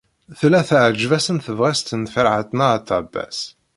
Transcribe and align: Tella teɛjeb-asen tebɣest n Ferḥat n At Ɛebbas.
Tella 0.39 0.61
teɛjeb-asen 0.69 1.37
tebɣest 1.45 1.87
n 2.01 2.03
Ferḥat 2.13 2.49
n 2.55 2.59
At 2.67 2.89
Ɛebbas. 2.97 3.39